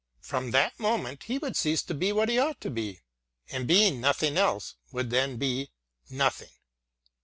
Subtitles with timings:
[0.21, 3.01] From that moment he would cease to be what he ought to be;
[3.51, 5.69] and being nothing else, would then be—
[6.09, 6.49] nothing.